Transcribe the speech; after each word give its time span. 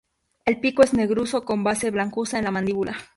El 0.45 0.59
pico 0.59 0.81
es 0.81 0.95
negruzco 0.95 1.45
con 1.45 1.63
base 1.63 1.91
blancuzca 1.91 2.39
en 2.39 2.45
la 2.45 2.49
mandíbula. 2.49 2.95